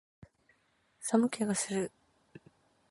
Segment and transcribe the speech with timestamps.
[0.99, 1.91] 寒気がする